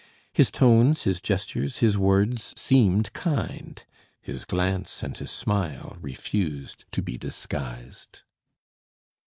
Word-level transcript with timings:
His 0.33 0.49
tones, 0.49 1.03
his 1.03 1.21
gestures, 1.21 1.77
his 1.77 1.95
words, 1.95 2.59
seemed 2.59 3.13
kind: 3.13 3.85
his 4.19 4.45
glance 4.45 5.03
and 5.03 5.15
his 5.15 5.29
smile 5.29 5.95
refused 6.01 6.85
to 6.93 7.03
be 7.03 7.19
disguised. 7.19 8.23